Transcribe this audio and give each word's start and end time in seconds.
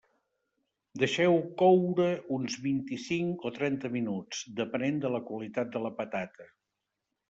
Deixeu-ho 1.03 1.35
coure 1.59 2.07
uns 2.39 2.57
vint-i-cinc 2.65 3.47
o 3.51 3.55
trenta 3.61 3.95
minuts, 4.01 4.43
depenent 4.65 5.01
de 5.09 5.17
la 5.19 5.25
qualitat 5.33 5.75
de 5.79 5.89
la 5.89 5.97
patata. 6.05 6.55